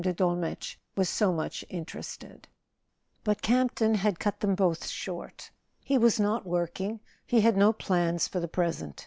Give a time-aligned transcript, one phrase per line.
[0.03, 2.47] de Dolmetsch was so much interested...
[3.23, 5.51] But Campton had cut them both short.
[5.85, 8.99] He was not working—he had no plans for the present.